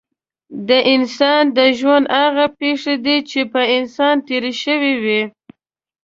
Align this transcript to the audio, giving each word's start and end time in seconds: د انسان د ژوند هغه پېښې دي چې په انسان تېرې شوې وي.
د 0.69 0.69
انسان 0.93 1.43
د 1.57 1.59
ژوند 1.79 2.05
هغه 2.19 2.45
پېښې 2.59 2.95
دي 3.05 3.17
چې 3.29 3.39
په 3.53 3.61
انسان 3.77 4.15
تېرې 4.27 4.53
شوې 4.63 4.93
وي. 5.03 5.21